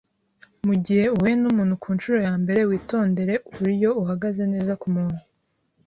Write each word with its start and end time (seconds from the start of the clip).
Mugihe 0.67 1.05
uhuye 1.15 1.35
numuntu 1.37 1.73
kunshuro 1.83 2.17
yambere, 2.27 2.61
witondere 2.69 3.33
uburyo 3.49 3.89
uhagaze 4.01 4.43
neza 4.53 4.73
kumuntu. 4.81 5.21